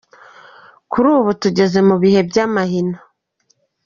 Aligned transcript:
"Kuri 0.91 1.07
ubu 1.17 1.31
tugeze 1.41 1.77
mu 1.87 1.95
bihe 2.01 2.21
by'amahina. 2.29 2.97